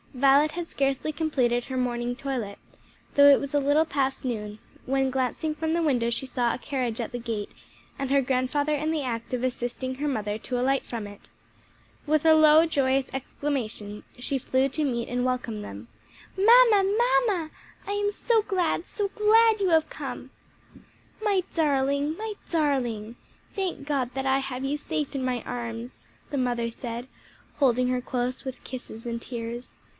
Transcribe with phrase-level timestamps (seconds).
[0.15, 2.57] Violet had scarcely completed her morning toilet,
[3.15, 6.57] though it was a little past noon, when glancing from the window she saw a
[6.57, 7.51] carriage at the gate
[7.97, 11.29] and her grandfather in the act of assisting her mother to alight from it.
[12.05, 15.87] With a low, joyous exclamation, she flew to meet and welcome them.
[16.35, 17.51] "Mamma, mamma!
[17.87, 20.31] I am so glad, so glad you have come!"
[21.23, 23.15] "My darling, my darling!
[23.53, 27.07] Thank God that I have you safe in my arms!" the mother said,
[27.57, 29.75] holding her close with kisses and tears.